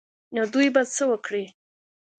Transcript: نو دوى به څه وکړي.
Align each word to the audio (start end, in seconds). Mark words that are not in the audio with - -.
نو 0.33 0.41
دوى 0.53 0.67
به 0.75 0.81
څه 0.95 1.03
وکړي. 1.11 1.45